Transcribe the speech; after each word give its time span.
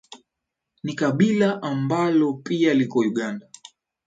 ni 0.83 0.93
kabila 0.93 1.61
ambalo 1.61 2.33
pia 2.33 2.73
liko 2.73 2.99
Uganda 2.99 3.47